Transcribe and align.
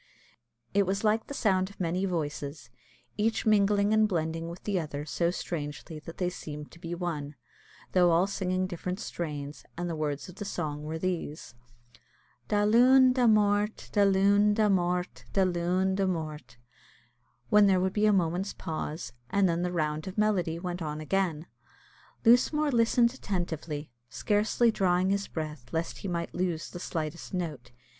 It 0.73 0.87
was 0.87 1.03
like 1.03 1.27
the 1.27 1.35
sound 1.35 1.69
of 1.69 1.79
many 1.79 2.05
voices, 2.05 2.71
each 3.17 3.45
mingling 3.45 3.93
and 3.93 4.09
blending 4.09 4.49
with 4.49 4.63
the 4.63 4.79
other 4.79 5.05
so 5.05 5.29
strangely 5.29 5.99
that 5.99 6.17
they 6.17 6.31
seemed 6.31 6.71
to 6.71 6.79
be 6.79 6.95
one, 6.95 7.35
though 7.91 8.09
all 8.09 8.25
singing 8.25 8.65
different 8.65 8.99
strains, 8.99 9.63
and 9.77 9.87
the 9.87 9.95
words 9.95 10.27
of 10.27 10.37
the 10.37 10.43
song 10.43 10.81
were 10.85 10.97
these 10.97 11.53
Da 12.47 12.63
Luan, 12.63 13.13
Da 13.13 13.27
Mort, 13.27 13.91
Da 13.93 14.01
Luan, 14.01 14.55
Da 14.55 14.69
Mort, 14.69 15.25
Da 15.33 15.43
Luan, 15.43 15.93
Da 15.93 16.07
Mort; 16.07 16.57
when 17.51 17.67
there 17.67 17.79
would 17.79 17.93
be 17.93 18.07
a 18.07 18.11
moment's 18.11 18.53
pause, 18.53 19.13
and 19.29 19.47
then 19.47 19.61
the 19.61 19.71
round 19.71 20.07
of 20.07 20.17
melody 20.17 20.57
went 20.57 20.81
on 20.81 20.99
again. 20.99 21.45
Lusmore 22.25 22.71
listened 22.71 23.13
attentively, 23.13 23.91
scarcely 24.09 24.71
drawing 24.71 25.11
his 25.11 25.27
breath 25.27 25.67
lest 25.71 25.99
he 25.99 26.07
might 26.07 26.33
lose 26.33 26.71
the 26.71 26.79
slightest 26.79 27.35
note. 27.35 27.69